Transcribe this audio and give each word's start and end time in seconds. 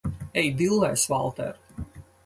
Ej 0.41 0.47
dillēs, 0.61 1.05
Valter! 1.13 1.63